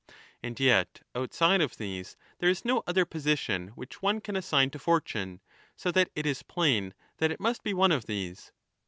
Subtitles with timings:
[0.41, 4.79] And yet outside of these there is no other position which one can assign to
[4.79, 5.41] fortune,
[5.75, 8.51] so that it is plain that it must be one of these.